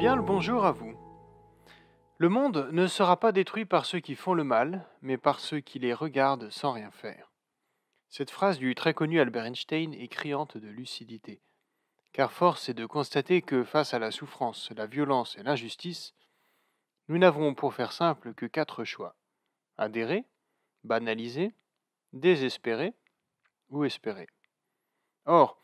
Bien 0.00 0.16
le 0.16 0.22
bonjour 0.22 0.64
à 0.64 0.72
vous. 0.72 0.94
Le 2.16 2.30
monde 2.30 2.70
ne 2.72 2.86
sera 2.86 3.20
pas 3.20 3.32
détruit 3.32 3.66
par 3.66 3.84
ceux 3.84 4.00
qui 4.00 4.14
font 4.14 4.32
le 4.32 4.44
mal, 4.44 4.88
mais 5.02 5.18
par 5.18 5.40
ceux 5.40 5.60
qui 5.60 5.78
les 5.78 5.92
regardent 5.92 6.48
sans 6.48 6.72
rien 6.72 6.90
faire. 6.90 7.30
Cette 8.08 8.30
phrase 8.30 8.58
du 8.58 8.74
très 8.74 8.94
connu 8.94 9.20
Albert 9.20 9.44
Einstein 9.44 9.92
est 9.92 10.08
criante 10.08 10.56
de 10.56 10.68
lucidité. 10.68 11.42
Car 12.14 12.32
force 12.32 12.70
est 12.70 12.74
de 12.74 12.86
constater 12.86 13.42
que 13.42 13.62
face 13.62 13.92
à 13.92 13.98
la 13.98 14.10
souffrance, 14.10 14.70
la 14.74 14.86
violence 14.86 15.36
et 15.36 15.42
l'injustice, 15.42 16.14
nous 17.08 17.18
n'avons 17.18 17.52
pour 17.52 17.74
faire 17.74 17.92
simple 17.92 18.32
que 18.32 18.46
quatre 18.46 18.84
choix. 18.84 19.16
Adhérer, 19.76 20.24
banaliser, 20.82 21.52
désespérer 22.14 22.94
ou 23.68 23.84
espérer. 23.84 24.28
Or, 25.26 25.60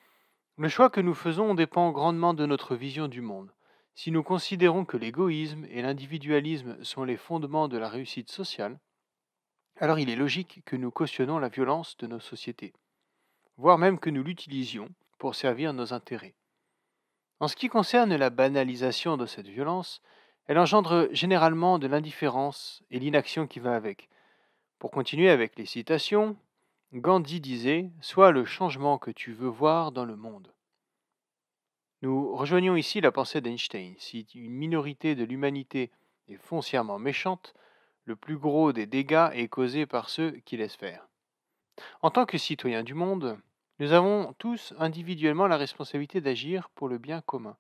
le 0.59 0.69
choix 0.69 0.91
que 0.91 1.01
nous 1.01 1.15
faisons 1.15 1.55
dépend 1.55 1.91
grandement 1.91 2.35
de 2.35 2.45
notre 2.45 2.77
vision 2.77 3.09
du 3.09 3.23
monde. 3.23 3.56
Si 3.97 4.11
nous 4.11 4.23
considérons 4.23 4.85
que 4.85 4.99
l'égoïsme 4.99 5.65
et 5.71 5.81
l'individualisme 5.81 6.77
sont 6.85 7.03
les 7.03 7.17
fondements 7.17 7.67
de 7.67 7.79
la 7.79 7.89
réussite 7.89 8.31
sociale, 8.31 8.79
alors 9.77 9.99
il 9.99 10.11
est 10.11 10.17
logique 10.17 10.63
que 10.67 10.77
nous 10.77 10.91
cautionnons 10.91 11.39
la 11.39 11.49
violence 11.49 11.97
de 11.97 12.07
nos 12.07 12.21
sociétés, 12.21 12.75
voire 13.57 13.79
même 13.79 13.99
que 13.99 14.11
nous 14.11 14.23
l'utilisions 14.23 14.91
pour 15.17 15.35
servir 15.35 15.73
nos 15.73 15.95
intérêts. 15.95 16.35
En 17.41 17.49
ce 17.49 17.57
qui 17.57 17.69
concerne 17.69 18.15
la 18.15 18.29
banalisation 18.29 19.17
de 19.17 19.25
cette 19.25 19.49
violence, 19.49 20.03
elle 20.47 20.59
engendre 20.59 21.09
généralement 21.13 21.79
de 21.79 21.87
l'indifférence 21.87 22.83
et 22.91 22.99
l'inaction 22.99 23.47
qui 23.47 23.61
va 23.61 23.75
avec. 23.75 24.11
Pour 24.79 24.91
continuer 24.91 25.31
avec 25.31 25.57
les 25.57 25.67
citations, 25.67 26.37
Gandhi 26.93 27.41
disait 27.41 27.91
Sois 28.03 28.31
le 28.31 28.45
changement 28.45 28.99
que 28.99 29.11
tu 29.11 29.33
veux 29.33 29.49
voir 29.49 29.91
dans 29.91 30.05
le 30.05 30.17
monde. 30.17 30.53
Nous 32.03 32.37
rejoignons 32.37 32.77
ici 32.77 33.01
la 33.01 33.11
pensée 33.11 33.41
d'Einstein. 33.41 33.95
Si 33.99 34.27
une 34.35 34.53
minorité 34.53 35.15
de 35.15 35.25
l'humanité 35.25 35.91
est 36.29 36.37
foncièrement 36.37 36.99
méchante, 36.99 37.55
le 38.05 38.17
plus 38.17 38.37
gros 38.37 38.73
des 38.73 38.87
dégâts 38.87 39.31
est 39.33 39.49
causé 39.49 39.87
par 39.87 40.11
ceux 40.11 40.33
qui 40.45 40.57
laissent 40.57 40.77
faire. 40.77 41.09
En 42.03 42.11
tant 42.11 42.27
que 42.27 42.39
citoyens 42.39 42.83
du 42.83 42.95
monde, 42.95 43.39
nous 43.79 43.93
avons 43.93 44.35
tous 44.35 44.75
individuellement 44.79 45.47
la 45.47 45.57
responsabilité 45.57 46.21
d'agir 46.21 46.71
pour 46.71 46.89
le 46.89 46.99
bien 46.99 47.21
commun. 47.23 47.57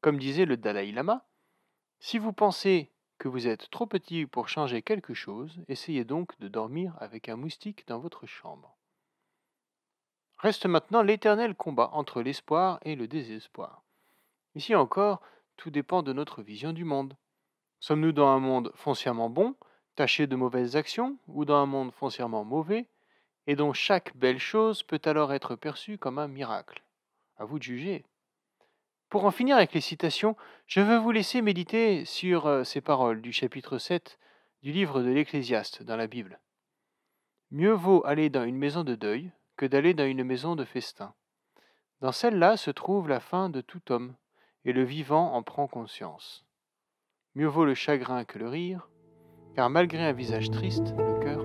Comme 0.00 0.18
disait 0.18 0.44
le 0.44 0.56
Dalai 0.56 0.92
Lama, 0.92 1.24
si 2.00 2.18
vous 2.18 2.32
pensez 2.32 2.90
que 3.18 3.28
vous 3.28 3.46
êtes 3.46 3.70
trop 3.70 3.86
petit 3.86 4.26
pour 4.26 4.48
changer 4.48 4.82
quelque 4.82 5.14
chose, 5.14 5.62
essayez 5.68 6.04
donc 6.04 6.38
de 6.40 6.48
dormir 6.48 6.96
avec 7.00 7.28
un 7.28 7.36
moustique 7.36 7.86
dans 7.86 7.98
votre 7.98 8.26
chambre. 8.26 8.76
Reste 10.44 10.66
maintenant 10.66 11.00
l'éternel 11.00 11.54
combat 11.54 11.88
entre 11.94 12.20
l'espoir 12.20 12.78
et 12.82 12.96
le 12.96 13.08
désespoir. 13.08 13.82
Ici 14.54 14.74
encore, 14.74 15.22
tout 15.56 15.70
dépend 15.70 16.02
de 16.02 16.12
notre 16.12 16.42
vision 16.42 16.74
du 16.74 16.84
monde. 16.84 17.16
Sommes-nous 17.80 18.12
dans 18.12 18.28
un 18.28 18.40
monde 18.40 18.70
foncièrement 18.74 19.30
bon, 19.30 19.54
taché 19.94 20.26
de 20.26 20.36
mauvaises 20.36 20.76
actions, 20.76 21.16
ou 21.28 21.46
dans 21.46 21.56
un 21.56 21.64
monde 21.64 21.92
foncièrement 21.94 22.44
mauvais, 22.44 22.90
et 23.46 23.56
dont 23.56 23.72
chaque 23.72 24.14
belle 24.18 24.38
chose 24.38 24.82
peut 24.82 25.00
alors 25.06 25.32
être 25.32 25.56
perçue 25.56 25.96
comme 25.96 26.18
un 26.18 26.28
miracle? 26.28 26.84
À 27.38 27.46
vous 27.46 27.58
de 27.58 27.64
juger. 27.64 28.04
Pour 29.08 29.24
en 29.24 29.30
finir 29.30 29.56
avec 29.56 29.72
les 29.72 29.80
citations, 29.80 30.36
je 30.66 30.82
veux 30.82 30.98
vous 30.98 31.10
laisser 31.10 31.40
méditer 31.40 32.04
sur 32.04 32.44
euh, 32.44 32.64
ces 32.64 32.82
paroles 32.82 33.22
du 33.22 33.32
chapitre 33.32 33.78
7 33.78 34.18
du 34.62 34.72
livre 34.72 35.00
de 35.00 35.08
l'Ecclésiaste 35.08 35.82
dans 35.82 35.96
la 35.96 36.06
Bible. 36.06 36.38
Mieux 37.50 37.72
vaut 37.72 38.04
aller 38.04 38.28
dans 38.28 38.44
une 38.44 38.58
maison 38.58 38.84
de 38.84 38.94
deuil 38.94 39.32
que 39.56 39.66
d'aller 39.66 39.94
dans 39.94 40.06
une 40.06 40.24
maison 40.24 40.56
de 40.56 40.64
festin. 40.64 41.14
Dans 42.00 42.12
celle-là 42.12 42.56
se 42.56 42.70
trouve 42.70 43.08
la 43.08 43.20
fin 43.20 43.48
de 43.48 43.60
tout 43.60 43.92
homme, 43.92 44.16
et 44.64 44.72
le 44.72 44.84
vivant 44.84 45.34
en 45.34 45.42
prend 45.42 45.66
conscience. 45.66 46.44
Mieux 47.34 47.46
vaut 47.46 47.64
le 47.64 47.74
chagrin 47.74 48.24
que 48.24 48.38
le 48.38 48.48
rire, 48.48 48.88
car 49.54 49.70
malgré 49.70 50.04
un 50.04 50.12
visage 50.12 50.50
triste, 50.50 50.94
le 50.96 51.43